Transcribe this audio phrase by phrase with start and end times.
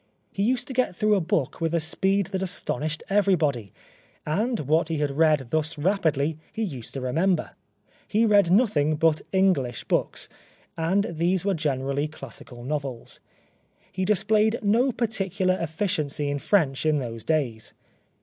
[0.31, 3.71] He used to get through a book with a speed that astonished everybody;
[4.25, 7.51] and what he had read thus rapidly, he used to remember.
[8.07, 10.27] He read nothing but Enghsh books,
[10.75, 11.53] and these no The Life of Oscar Wilde were
[11.85, 13.19] generally classical novels.
[13.91, 17.73] He displayed no particular efficiency in French in those days.